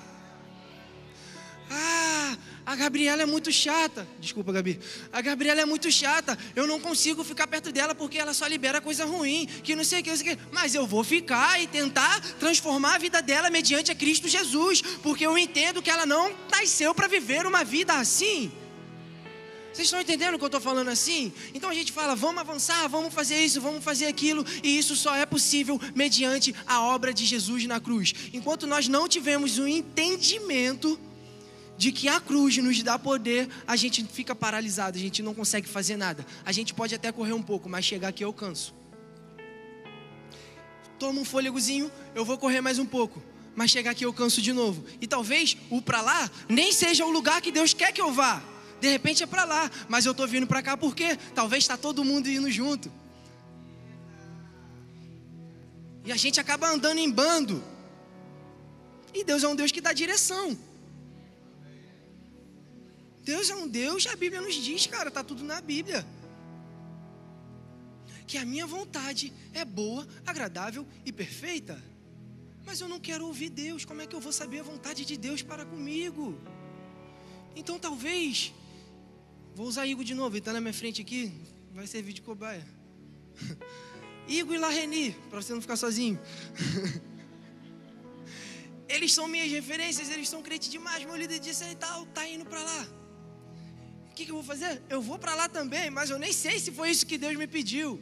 [1.71, 4.07] Ah, a Gabriela é muito chata.
[4.19, 4.81] Desculpa, Gabi.
[5.13, 6.37] A Gabriela é muito chata.
[6.57, 10.01] Eu não consigo ficar perto dela porque ela só libera coisa ruim, que não sei
[10.01, 10.43] o que, não sei o que.
[10.51, 15.25] Mas eu vou ficar e tentar transformar a vida dela mediante a Cristo Jesus, porque
[15.25, 18.51] eu entendo que ela não nasceu para viver uma vida assim.
[19.73, 21.33] Vocês estão entendendo o que eu estou falando assim?
[21.55, 25.15] Então a gente fala, vamos avançar, vamos fazer isso, vamos fazer aquilo, e isso só
[25.15, 28.13] é possível mediante a obra de Jesus na cruz.
[28.33, 30.99] Enquanto nós não tivermos o entendimento
[31.77, 35.69] de que a cruz nos dá poder, a gente fica paralisado, a gente não consegue
[35.69, 36.25] fazer nada.
[36.45, 38.75] A gente pode até correr um pouco, mas chegar aqui eu canso.
[40.99, 43.23] Toma um fôlegozinho, eu vou correr mais um pouco,
[43.55, 44.85] mas chegar aqui eu canso de novo.
[45.01, 48.43] E talvez o para lá nem seja o lugar que Deus quer que eu vá.
[48.81, 52.05] De repente é para lá, mas eu estou vindo para cá porque talvez está todo
[52.05, 52.91] mundo indo junto.
[56.05, 57.63] E a gente acaba andando em bando.
[59.13, 60.57] E Deus é um Deus que dá direção.
[63.31, 66.07] Deus é um Deus, a Bíblia nos diz, cara, tá tudo na Bíblia.
[68.27, 71.77] Que a minha vontade é boa, agradável e perfeita.
[72.65, 75.17] Mas eu não quero ouvir Deus, como é que eu vou saber a vontade de
[75.17, 76.39] Deus para comigo?
[77.55, 78.53] Então talvez
[79.57, 81.33] Vou usar Igor de novo, ele está na minha frente aqui,
[81.73, 82.63] vai servir de cobaia.
[84.29, 86.21] Igor e Larreni, para você não ficar sozinho.
[88.87, 91.03] eles são minhas referências, eles são crentes demais.
[91.07, 92.87] Meu líder disse aí tal, tá indo para lá.
[94.17, 94.83] Que, que eu vou fazer?
[94.89, 97.47] Eu vou para lá também, mas eu nem sei se foi isso que Deus me
[97.47, 98.01] pediu.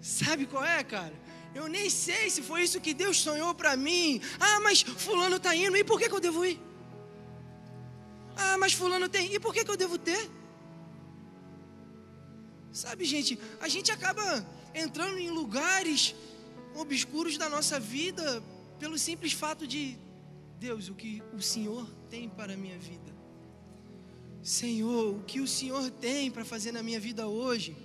[0.00, 1.12] Sabe qual é, cara?
[1.52, 4.20] Eu nem sei se foi isso que Deus sonhou para mim.
[4.38, 6.60] Ah, mas fulano tá indo, e por que, que eu devo ir?
[8.36, 9.34] Ah, mas fulano tem.
[9.34, 10.30] E por que, que eu devo ter?
[12.72, 16.14] Sabe, gente, a gente acaba entrando em lugares
[16.72, 18.40] obscuros da nossa vida
[18.78, 19.98] pelo simples fato de
[20.62, 23.12] Deus, o que o Senhor tem para a minha vida.
[24.44, 27.76] Senhor, o que o Senhor tem para fazer na minha vida hoje?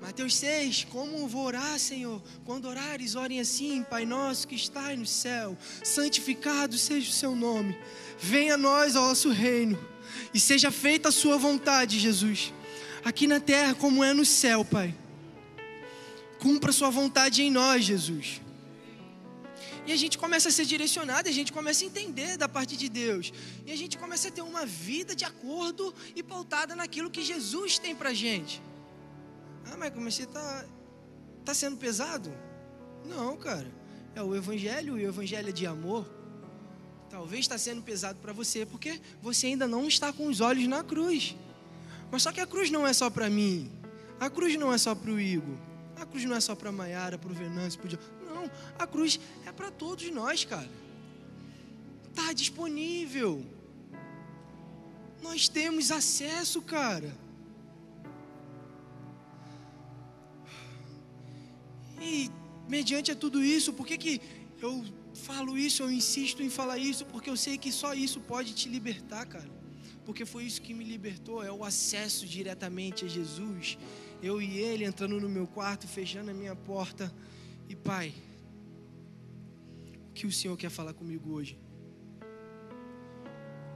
[0.00, 2.22] Mateus 6, como vou orar, Senhor?
[2.44, 7.76] Quando orares, orem assim, Pai nosso que estás no céu, santificado seja o seu nome.
[8.16, 9.76] Venha a nós o nosso reino
[10.32, 12.54] e seja feita a sua vontade, Jesus.
[13.04, 14.96] Aqui na terra como é no céu, Pai.
[16.38, 18.40] Cumpra a sua vontade em nós, Jesus.
[19.86, 22.88] E a gente começa a ser direcionado, a gente começa a entender da parte de
[22.88, 23.32] Deus.
[23.64, 27.78] E a gente começa a ter uma vida de acordo e pautada naquilo que Jesus
[27.78, 28.60] tem pra gente.
[29.64, 30.64] Ah, mas comecei a tá,
[31.44, 32.32] tá sendo pesado?
[33.04, 33.72] Não, cara.
[34.16, 36.04] É o evangelho e o evangelho é de amor.
[37.08, 40.82] Talvez está sendo pesado para você porque você ainda não está com os olhos na
[40.82, 41.36] cruz.
[42.10, 43.70] Mas só que a cruz não é só para mim.
[44.18, 45.56] A cruz não é só para o Igor.
[45.96, 47.90] A cruz não é só para Maiara, para o Venâncio, para o
[48.36, 50.70] Não, a cruz é para todos nós, cara.
[52.10, 53.44] Está disponível.
[55.22, 57.12] Nós temos acesso, cara.
[62.00, 62.30] E
[62.68, 64.20] mediante a tudo isso, por que, que
[64.60, 68.54] eu falo isso, eu insisto em falar isso, porque eu sei que só isso pode
[68.54, 69.50] te libertar, cara.
[70.04, 73.76] Porque foi isso que me libertou, é o acesso diretamente a Jesus.
[74.22, 77.12] Eu e ele entrando no meu quarto, fechando a minha porta.
[77.68, 78.14] E Pai,
[80.16, 81.58] que o Senhor quer falar comigo hoje?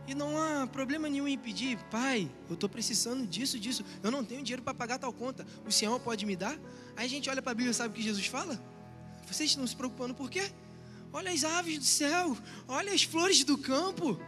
[0.09, 3.85] E não há problema nenhum em pedir, Pai, eu estou precisando disso, disso.
[4.03, 5.47] Eu não tenho dinheiro para pagar tal conta.
[5.65, 6.59] O Senhor pode me dar?
[6.97, 8.61] Aí a gente olha para a Bíblia e sabe o que Jesus fala?
[9.31, 10.51] Vocês estão se preocupando por quê?
[11.13, 14.19] Olha as aves do céu, olha as flores do campo.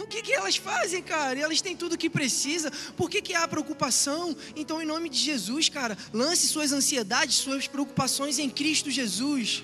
[0.00, 1.38] O que, que elas fazem, cara?
[1.38, 2.72] Elas têm tudo o que precisa.
[2.96, 4.36] Por que, que há preocupação?
[4.56, 9.62] Então, em nome de Jesus, cara, lance suas ansiedades, suas preocupações em Cristo Jesus.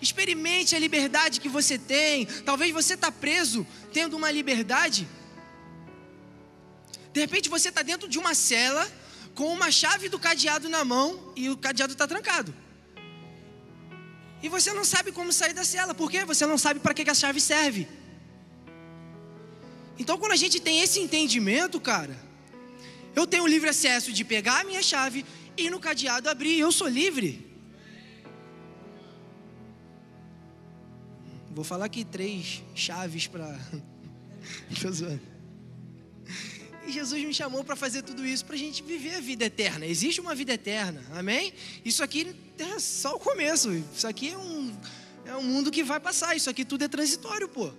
[0.00, 2.26] Experimente a liberdade que você tem.
[2.44, 5.08] Talvez você está preso tendo uma liberdade.
[7.12, 8.86] De repente você está dentro de uma cela
[9.34, 12.54] com uma chave do cadeado na mão e o cadeado está trancado.
[14.42, 16.24] E você não sabe como sair da cela, por quê?
[16.24, 17.88] Você não sabe para que a chave serve.
[19.98, 22.16] Então, quando a gente tem esse entendimento, cara,
[23.14, 25.24] eu tenho livre acesso de pegar a minha chave
[25.56, 27.45] e no cadeado abrir, eu sou livre.
[31.56, 33.58] Vou falar aqui três chaves para.
[34.70, 35.22] Estou zoando.
[36.86, 39.86] E Jesus me chamou para fazer tudo isso, para a gente viver a vida eterna.
[39.86, 41.54] Existe uma vida eterna, amém?
[41.82, 43.72] Isso aqui é só o começo.
[43.72, 44.76] Isso aqui é um,
[45.24, 46.36] é um mundo que vai passar.
[46.36, 47.72] Isso aqui tudo é transitório, pô.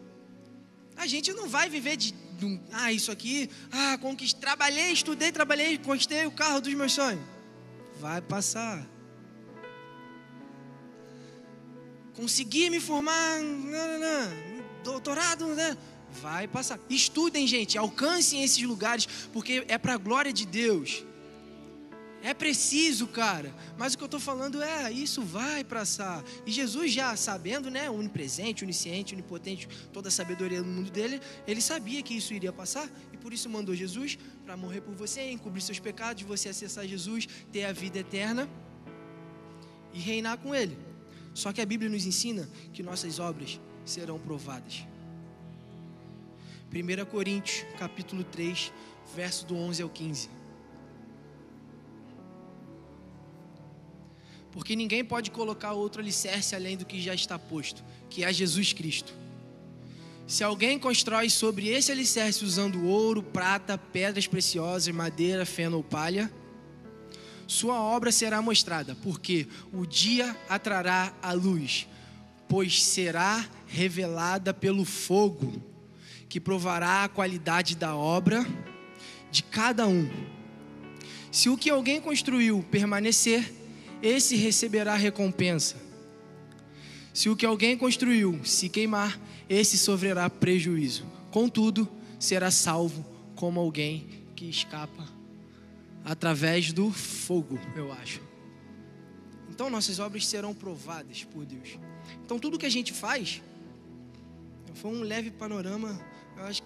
[0.96, 5.78] A gente não vai viver de, de ah, isso aqui, ah, conquistei, trabalhei, estudei, trabalhei,
[5.78, 7.22] conquistei o carro dos meus sonhos.
[8.00, 8.97] Vai passar.
[12.18, 15.78] Consegui me formar, não, não, não doutorado, né?
[16.22, 16.80] Vai passar.
[16.90, 21.04] Estudem, gente, alcancem esses lugares, porque é para a glória de Deus.
[22.24, 23.54] É preciso, cara.
[23.78, 26.24] Mas o que eu estou falando é, isso vai passar.
[26.46, 31.62] E Jesus já sabendo, né, onipresente, onisciente, onipotente, toda a sabedoria do mundo dele, ele
[31.62, 35.62] sabia que isso iria passar e por isso mandou Jesus para morrer por você, encobrir
[35.62, 38.50] seus pecados, você acessar Jesus, ter a vida eterna
[39.94, 40.87] e reinar com ele.
[41.38, 44.88] Só que a Bíblia nos ensina que nossas obras serão provadas.
[46.74, 48.74] 1 Coríntios, capítulo 3,
[49.16, 50.30] verso do 11 ao 15.
[54.52, 58.74] Porque ninguém pode colocar outro alicerce além do que já está posto, que é Jesus
[58.74, 59.14] Cristo.
[60.26, 66.34] Se alguém constrói sobre esse alicerce usando ouro, prata, pedras preciosas, madeira, feno ou palha,
[67.48, 71.88] sua obra será mostrada, porque o dia atrará a luz,
[72.48, 75.62] pois será revelada pelo fogo,
[76.28, 78.46] que provará a qualidade da obra
[79.32, 80.10] de cada um.
[81.32, 83.54] Se o que alguém construiu permanecer,
[84.04, 85.78] esse receberá recompensa.
[87.14, 91.06] Se o que alguém construiu se queimar, esse sofrerá prejuízo.
[91.32, 91.88] Contudo,
[92.20, 93.06] será salvo
[93.36, 94.06] como alguém
[94.36, 95.17] que escapa
[96.08, 98.22] através do fogo, eu acho.
[99.50, 101.78] Então nossas obras serão provadas por Deus.
[102.24, 103.42] Então tudo que a gente faz
[104.74, 106.00] foi um leve panorama,
[106.38, 106.62] eu acho,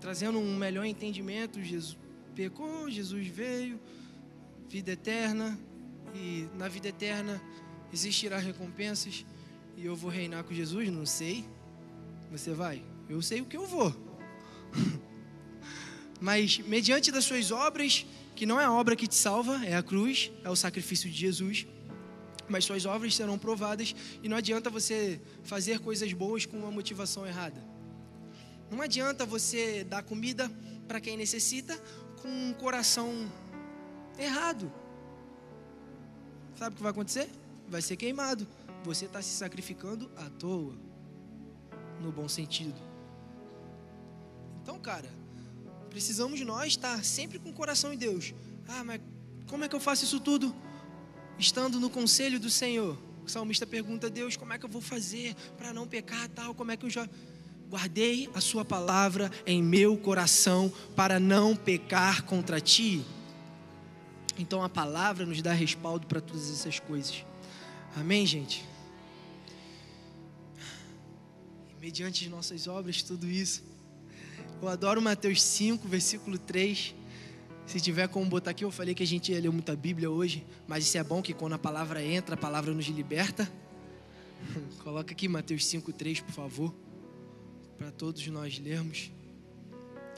[0.00, 1.62] trazendo um melhor entendimento.
[1.62, 1.96] Jesus
[2.34, 3.78] pecou, Jesus veio,
[4.68, 5.56] vida eterna,
[6.14, 7.40] e na vida eterna
[7.92, 9.24] existirá recompensas
[9.76, 10.88] e eu vou reinar com Jesus?
[10.90, 11.44] Não sei.
[12.32, 12.84] Você vai?
[13.08, 13.94] Eu sei o que eu vou.
[16.24, 19.82] Mas mediante das suas obras, que não é a obra que te salva, é a
[19.82, 21.66] cruz, é o sacrifício de Jesus.
[22.48, 27.26] Mas suas obras serão provadas e não adianta você fazer coisas boas com uma motivação
[27.26, 27.62] errada.
[28.70, 30.50] Não adianta você dar comida
[30.88, 31.78] para quem necessita
[32.22, 33.30] com um coração
[34.18, 34.72] errado.
[36.56, 37.28] Sabe o que vai acontecer?
[37.68, 38.48] Vai ser queimado.
[38.82, 40.74] Você está se sacrificando à toa.
[42.00, 42.80] No bom sentido.
[44.62, 45.23] Então, cara,
[45.94, 48.34] precisamos nós estar sempre com o coração em Deus.
[48.66, 49.00] Ah, mas
[49.46, 50.52] como é que eu faço isso tudo?
[51.38, 52.98] Estando no conselho do Senhor.
[53.24, 56.52] O salmista pergunta a Deus: como é que eu vou fazer para não pecar tal?
[56.52, 57.08] Como é que eu já.
[57.70, 63.04] Guardei a Sua palavra em meu coração para não pecar contra ti.
[64.36, 67.24] Então a palavra nos dá respaldo para todas essas coisas.
[67.96, 68.64] Amém, gente?
[71.70, 73.73] E mediante as nossas obras, tudo isso.
[74.62, 76.94] Eu adoro Mateus 5, versículo 3.
[77.66, 80.44] Se tiver como botar aqui, eu falei que a gente ia ler muita Bíblia hoje,
[80.66, 83.50] mas isso é bom que quando a palavra entra, a palavra nos liberta.
[84.84, 86.74] Coloca aqui Mateus 5, 3, por favor,
[87.78, 89.10] para todos nós lermos.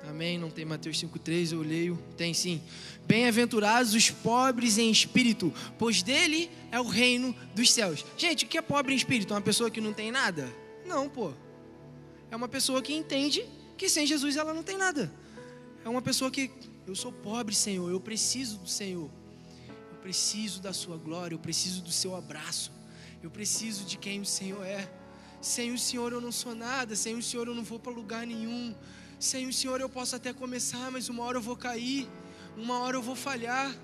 [0.08, 0.38] Amém?
[0.38, 1.98] Não tem Mateus 5,3, eu leio.
[2.16, 2.62] Tem sim.
[3.06, 8.04] Bem-aventurados os pobres em espírito, pois dele é o reino dos céus.
[8.16, 9.34] Gente, o que é pobre em espírito?
[9.34, 10.48] Uma pessoa que não tem nada?
[10.86, 11.32] Não, pô.
[12.30, 13.44] É uma pessoa que entende
[13.76, 15.12] que sem Jesus ela não tem nada.
[15.84, 16.50] É uma pessoa que,
[16.86, 19.10] eu sou pobre, Senhor, eu preciso do Senhor.
[19.68, 22.72] Eu preciso da Sua glória, eu preciso do Seu abraço.
[23.22, 24.90] Eu preciso de quem o Senhor é.
[25.40, 28.26] Sem o Senhor eu não sou nada, sem o Senhor eu não vou para lugar
[28.26, 28.74] nenhum.
[29.18, 32.08] Sem o Senhor eu posso até começar, mas uma hora eu vou cair,
[32.56, 33.74] uma hora eu vou falhar.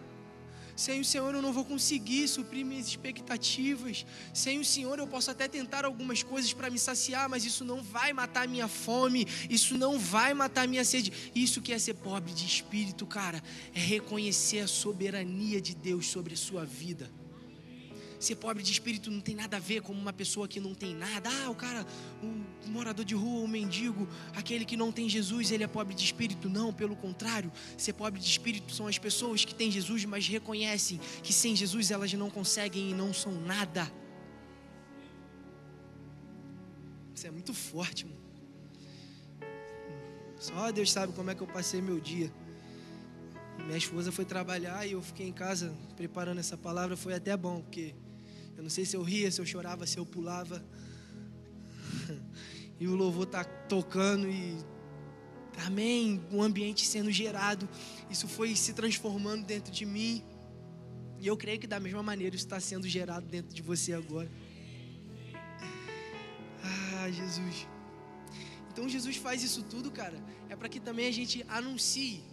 [0.77, 4.05] Sem o Senhor eu não vou conseguir suprir minhas expectativas.
[4.33, 7.83] Sem o Senhor eu posso até tentar algumas coisas para me saciar, mas isso não
[7.83, 11.13] vai matar minha fome, isso não vai matar minha sede.
[11.35, 13.43] Isso que é ser pobre de espírito, cara,
[13.75, 17.11] é reconhecer a soberania de Deus sobre a sua vida.
[18.23, 20.95] Ser pobre de espírito não tem nada a ver com uma pessoa que não tem
[20.95, 21.29] nada.
[21.29, 21.85] Ah, o cara,
[22.23, 24.07] um morador de rua, um mendigo,
[24.37, 26.49] aquele que não tem Jesus, ele é pobre de espírito.
[26.49, 27.51] Não, pelo contrário.
[27.77, 31.91] Ser pobre de espírito são as pessoas que têm Jesus, mas reconhecem que sem Jesus
[31.91, 33.91] elas não conseguem e não são nada.
[37.13, 38.23] Isso é muito forte, mano.
[40.39, 42.33] Só Deus sabe como é que eu passei meu dia.
[43.67, 46.97] Minha esposa foi trabalhar e eu fiquei em casa preparando essa palavra.
[46.97, 47.97] Foi até bom, porque
[48.63, 50.65] eu não sei se eu ria, se eu chorava, se eu pulava.
[52.81, 54.57] E o louvor está tocando e
[55.65, 57.69] amém, o ambiente sendo gerado,
[58.11, 60.25] isso foi se transformando dentro de mim.
[61.21, 64.29] E eu creio que da mesma maneira isso está sendo gerado dentro de você agora.
[66.65, 67.69] Ah, Jesus.
[68.73, 72.25] Então Jesus faz isso tudo, cara, é para que também a gente anuncie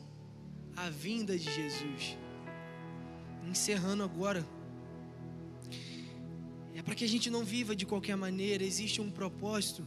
[0.76, 2.18] a vinda de Jesus.
[3.48, 4.44] Encerrando agora.
[6.76, 9.86] É para que a gente não viva de qualquer maneira, existe um propósito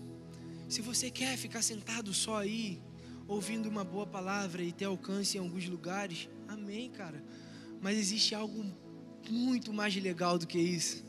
[0.69, 2.81] Se você quer ficar sentado só aí,
[3.29, 7.23] ouvindo uma boa palavra e ter alcance em alguns lugares, amém, cara.
[7.81, 8.65] Mas existe algo
[9.29, 11.05] muito mais legal do que isso.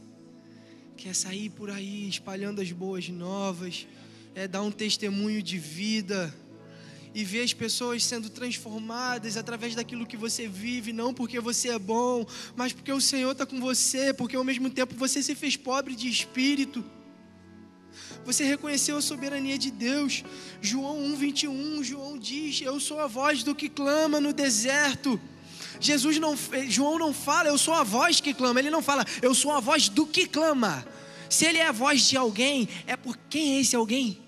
[0.98, 3.88] Que é sair por aí espalhando as boas novas,
[4.36, 6.34] é dar um testemunho de vida
[7.14, 11.80] e ver as pessoas sendo transformadas através daquilo que você vive, não porque você é
[11.80, 15.56] bom, mas porque o Senhor está com você, porque ao mesmo tempo você se fez
[15.56, 16.84] pobre de espírito.
[18.26, 20.24] Você reconheceu a soberania de Deus.
[20.62, 25.20] João 1:21, João diz: "Eu sou a voz do que clama no deserto".
[25.80, 26.38] Jesus não,
[26.70, 28.60] João não fala, eu sou a voz que clama.
[28.60, 30.86] Ele não fala, eu sou a voz do que clama.
[31.30, 34.23] Se ele é a voz de alguém, é por quem é esse alguém?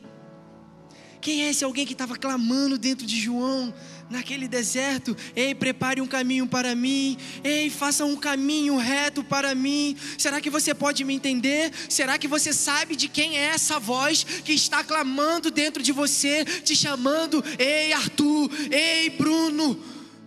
[1.26, 3.73] Quem é esse alguém que estava clamando dentro de João?
[4.07, 5.17] naquele deserto.
[5.36, 7.17] Ei, prepare um caminho para mim.
[7.43, 9.97] Ei, faça um caminho reto para mim.
[10.15, 11.71] Será que você pode me entender?
[11.89, 16.45] Será que você sabe de quem é essa voz que está clamando dentro de você,
[16.45, 17.43] te chamando?
[17.57, 18.51] Ei, Arthur.
[18.69, 19.80] Ei, Bruno.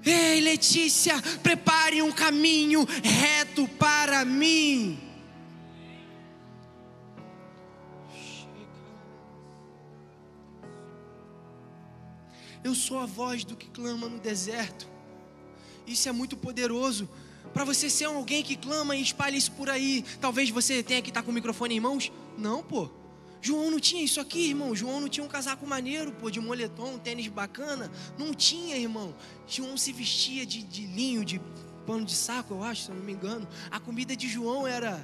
[0.04, 5.07] Ei, Letícia, prepare um caminho reto para mim.
[12.62, 14.88] Eu sou a voz do que clama no deserto.
[15.86, 17.08] Isso é muito poderoso.
[17.54, 20.04] Para você ser alguém que clama e espalha isso por aí.
[20.20, 22.12] Talvez você tenha que estar com o microfone em mãos.
[22.36, 22.90] Não, pô.
[23.40, 24.74] João não tinha isso aqui, irmão.
[24.74, 27.90] João não tinha um casaco maneiro, pô, de moletom, um tênis bacana.
[28.18, 29.14] Não tinha, irmão.
[29.46, 31.40] João se vestia de, de linho, de
[31.86, 33.48] pano de saco, eu acho, se eu não me engano.
[33.70, 35.02] A comida de João era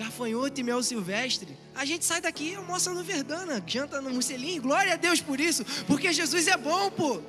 [0.00, 1.56] gafanhoto e mel silvestre.
[1.74, 4.60] A gente sai daqui almoça no Verdana, janta no Musselim.
[4.60, 7.20] Glória a Deus por isso, porque Jesus é bom, pô.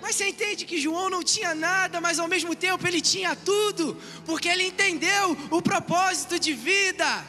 [0.00, 3.96] Mas você entende que João não tinha nada, mas ao mesmo tempo ele tinha tudo,
[4.24, 7.24] porque ele entendeu o propósito de vida.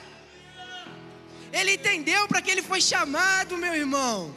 [1.51, 4.35] Ele entendeu para que ele foi chamado, meu irmão.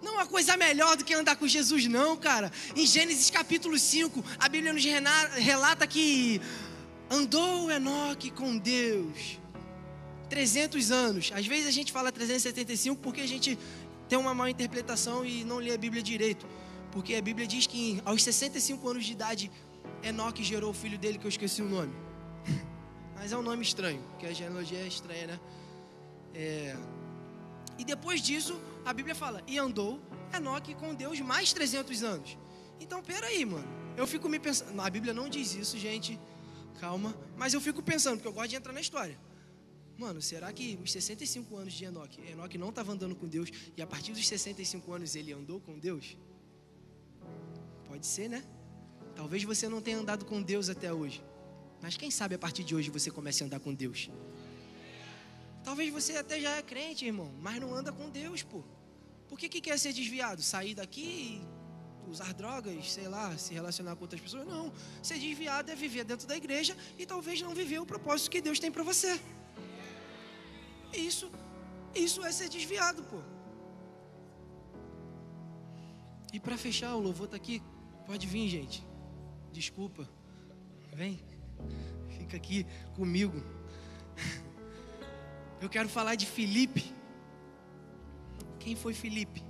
[0.00, 2.52] Não há coisa melhor do que andar com Jesus, não, cara.
[2.76, 6.40] Em Gênesis capítulo 5, a Bíblia nos relata que
[7.10, 9.38] andou Enoque com Deus
[10.28, 11.30] 300 anos.
[11.34, 13.58] Às vezes a gente fala 375 porque a gente
[14.08, 16.46] tem uma má interpretação e não lê a Bíblia direito.
[16.92, 19.50] Porque a Bíblia diz que aos 65 anos de idade,
[20.02, 21.94] Enoque gerou o filho dele, que eu esqueci o nome.
[23.14, 25.40] Mas é um nome estranho, porque a genealogia é estranha, né?
[26.34, 26.76] É...
[27.78, 30.00] E depois disso, a Bíblia fala, e andou
[30.34, 32.38] Enoque com Deus mais 300 anos.
[32.80, 33.66] Então, peraí, mano.
[33.96, 34.80] Eu fico me pensando.
[34.80, 36.18] A Bíblia não diz isso, gente.
[36.80, 37.16] Calma.
[37.36, 39.18] Mas eu fico pensando, porque eu gosto de entrar na história.
[39.96, 43.82] Mano, será que os 65 anos de Enoque, Enoque não estava andando com Deus e
[43.82, 46.16] a partir dos 65 anos ele andou com Deus?
[47.84, 48.44] Pode ser, né?
[49.16, 51.24] Talvez você não tenha andado com Deus até hoje.
[51.82, 54.08] Mas quem sabe a partir de hoje você comece a andar com Deus.
[55.64, 58.62] Talvez você até já é crente, irmão, mas não anda com Deus, pô.
[59.28, 60.42] Por que, que quer ser desviado?
[60.42, 61.57] Sair daqui e
[62.08, 64.46] usar drogas, sei lá, se relacionar com outras pessoas?
[64.46, 64.72] Não.
[65.02, 68.58] Ser desviado é viver dentro da igreja e talvez não viver o propósito que Deus
[68.58, 69.20] tem para você.
[70.92, 71.30] Isso,
[71.94, 73.20] isso é ser desviado, pô.
[76.32, 77.62] E para fechar, o louvor tá aqui.
[78.06, 78.86] Pode vir, gente.
[79.52, 80.08] Desculpa.
[80.92, 81.20] Vem.
[82.18, 83.42] Fica aqui comigo.
[85.60, 86.94] Eu quero falar de Felipe.
[88.58, 89.47] Quem foi Felipe?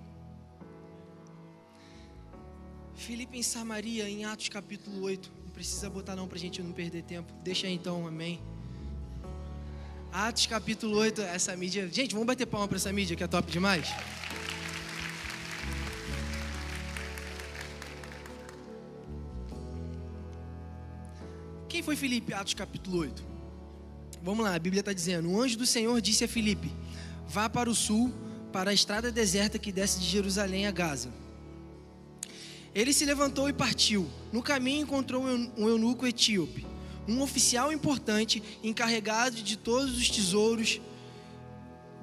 [2.98, 5.30] Felipe em Samaria, em Atos capítulo 8.
[5.44, 7.32] Não precisa botar não para a gente não perder tempo.
[7.44, 8.40] Deixa aí então, amém.
[10.12, 11.88] Atos capítulo 8, essa mídia.
[11.88, 13.88] Gente, vamos bater palma para essa mídia que é top demais.
[21.68, 22.34] Quem foi Filipe?
[22.34, 23.22] Atos capítulo 8.
[24.20, 26.72] Vamos lá, a Bíblia está dizendo: O anjo do Senhor disse a Filipe:
[27.28, 28.12] Vá para o sul,
[28.52, 31.27] para a estrada deserta que desce de Jerusalém a Gaza.
[32.78, 34.08] Ele se levantou e partiu.
[34.32, 36.64] No caminho encontrou um eunuco etíope
[37.08, 40.78] um oficial importante encarregado de todos os tesouros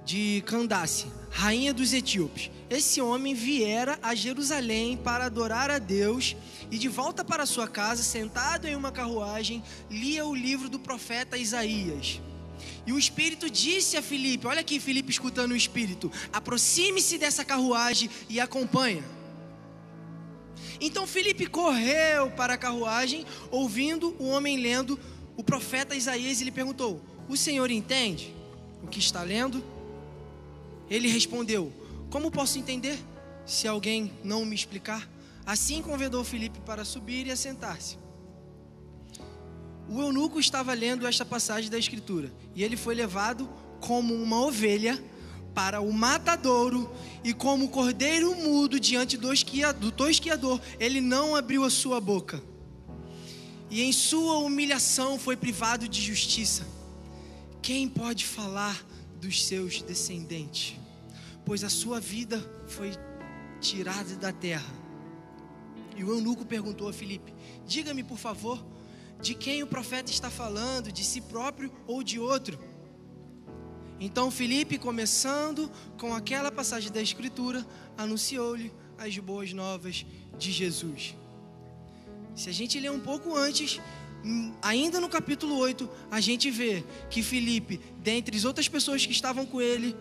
[0.03, 2.49] de Candace, rainha dos etíopes.
[2.69, 6.35] Esse homem viera a Jerusalém para adorar a Deus
[6.71, 11.37] e de volta para sua casa, sentado em uma carruagem, lia o livro do profeta
[11.37, 12.19] Isaías.
[12.85, 18.09] E o Espírito disse a Filipe: Olha aqui, Filipe escutando o Espírito, aproxime-se dessa carruagem
[18.27, 19.14] e acompanha.
[20.79, 24.99] Então Felipe correu para a carruagem, ouvindo o homem lendo
[25.37, 28.33] o profeta Isaías, e lhe perguntou: O senhor entende
[28.83, 29.63] o que está lendo?
[30.89, 31.71] Ele respondeu:
[32.09, 32.99] Como posso entender
[33.45, 35.09] se alguém não me explicar?
[35.45, 37.97] Assim convidou Felipe para subir e assentar-se.
[39.87, 43.47] O eunuco estava lendo esta passagem da Escritura e ele foi levado
[43.79, 45.01] como uma ovelha
[45.55, 46.93] para o matadouro,
[47.23, 52.43] e como cordeiro mudo diante do, esquia, do tosquiador, ele não abriu a sua boca.
[53.71, 56.67] E em sua humilhação foi privado de justiça.
[57.61, 58.85] Quem pode falar
[59.19, 60.77] dos seus descendentes?
[61.45, 62.37] Pois a sua vida
[62.67, 62.91] foi
[63.61, 64.73] tirada da terra.
[65.95, 67.33] E o eunuco perguntou a Filipe:
[67.65, 68.63] Diga-me, por favor,
[69.21, 72.59] de quem o profeta está falando, de si próprio ou de outro?
[73.99, 77.65] Então Filipe, começando com aquela passagem da Escritura,
[77.97, 80.05] anunciou-lhe as boas novas
[80.37, 81.15] de Jesus.
[82.35, 83.79] Se a gente ler um pouco antes,
[84.23, 89.13] hum, ainda no capítulo 8, a gente vê que Filipe, dentre as outras pessoas que
[89.13, 89.95] estavam com ele,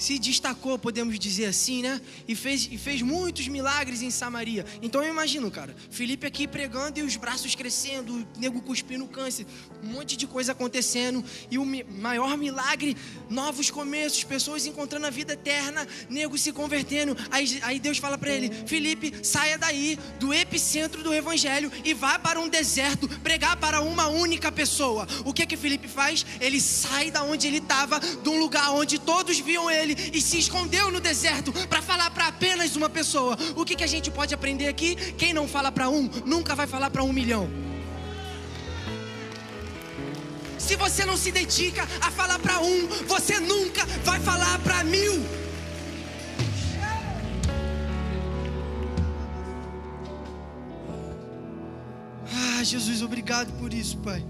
[0.00, 2.00] se destacou, podemos dizer assim, né?
[2.26, 4.64] E fez, e fez muitos milagres em Samaria.
[4.80, 9.46] Então eu imagino, cara, Felipe aqui pregando e os braços crescendo, o nego cuspindo câncer,
[9.84, 11.22] um monte de coisa acontecendo.
[11.50, 12.96] E o maior milagre,
[13.28, 17.14] novos começos, pessoas encontrando a vida eterna, nego se convertendo.
[17.30, 22.18] Aí, aí Deus fala para ele: Felipe, saia daí do epicentro do evangelho e vá
[22.18, 25.06] para um deserto pregar para uma única pessoa.
[25.26, 26.24] O que que Felipe faz?
[26.40, 30.38] Ele sai da onde ele estava, de um lugar onde todos viam ele e se
[30.38, 33.36] escondeu no deserto para falar para apenas uma pessoa.
[33.56, 34.94] O que, que a gente pode aprender aqui?
[35.12, 37.48] Quem não fala para um, nunca vai falar para um milhão.
[40.58, 45.24] Se você não se dedica a falar para um, você nunca vai falar para mil.
[52.32, 54.22] Ah, Jesus, obrigado por isso, Pai.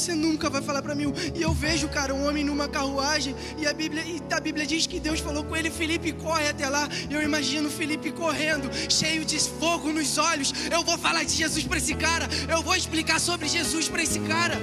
[0.00, 1.12] Você nunca vai falar para mim.
[1.34, 4.86] E eu vejo, cara, um homem numa carruagem e a Bíblia, e a Bíblia diz
[4.86, 6.88] que Deus falou com ele, Felipe, corre até lá.
[7.10, 10.54] Eu imagino Felipe correndo, cheio de fogo nos olhos.
[10.72, 12.26] Eu vou falar de Jesus para esse cara.
[12.48, 14.58] Eu vou explicar sobre Jesus para esse cara.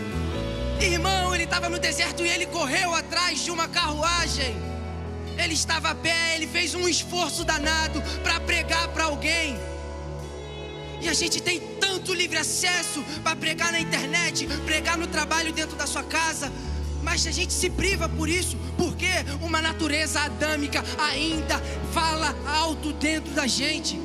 [0.81, 4.57] Irmão, ele estava no deserto e ele correu atrás de uma carruagem.
[5.37, 9.55] Ele estava a pé, ele fez um esforço danado para pregar para alguém.
[11.07, 15.77] E a gente tem tanto livre acesso para pregar na internet, pregar no trabalho dentro
[15.77, 16.51] da sua casa.
[17.01, 19.07] Mas a gente se priva por isso, porque
[19.41, 23.97] uma natureza adâmica ainda fala alto dentro da gente.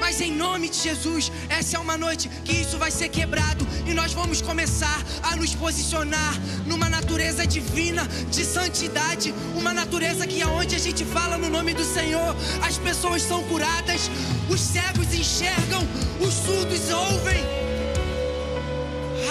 [0.00, 3.94] Mas em nome de Jesus, essa é uma noite que isso vai ser quebrado e
[3.94, 6.34] nós vamos começar a nos posicionar
[6.66, 11.84] numa natureza divina de santidade, uma natureza que aonde a gente fala no nome do
[11.84, 14.10] Senhor, as pessoas são curadas,
[14.48, 15.82] os cegos enxergam,
[16.20, 17.42] os surdos ouvem.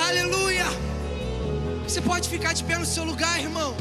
[0.07, 0.65] Aleluia!
[1.88, 3.76] Você pode ficar de pé no seu lugar, irmão.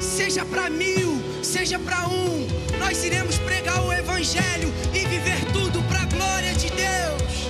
[0.00, 2.46] Seja para mil, seja para um,
[2.78, 7.47] nós iremos pregar o Evangelho e viver tudo para a glória de Deus.